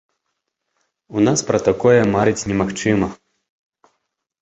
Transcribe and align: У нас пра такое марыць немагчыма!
У 1.17 1.27
нас 1.27 1.45
пра 1.51 1.59
такое 1.69 2.01
марыць 2.17 2.47
немагчыма! 2.55 3.15